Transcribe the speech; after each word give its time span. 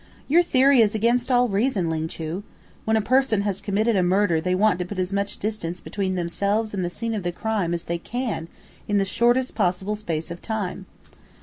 "Your 0.27 0.41
theory 0.41 0.81
is 0.81 0.95
against 0.95 1.31
all 1.31 1.47
reason, 1.47 1.87
Ling 1.87 2.07
Chu. 2.07 2.41
When 2.85 2.97
a 2.97 3.03
person 3.03 3.41
has 3.41 3.61
committed 3.61 3.95
a 3.95 4.01
murder 4.01 4.41
they 4.41 4.55
want 4.55 4.79
to 4.79 4.85
put 4.85 4.97
as 4.97 5.13
much 5.13 5.37
distance 5.37 5.79
between 5.79 6.15
themselves 6.15 6.73
and 6.73 6.83
the 6.83 6.89
scene 6.89 7.13
of 7.13 7.21
the 7.21 7.31
crime 7.31 7.71
as 7.71 7.83
they 7.83 7.99
can 7.99 8.47
in 8.87 8.97
the 8.97 9.05
shortest 9.05 9.53
possible 9.53 9.95
space 9.95 10.31
of 10.31 10.41
time." 10.41 10.87